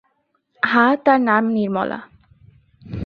[0.63, 1.99] হাঁ, তাঁর নাম নির্মলা।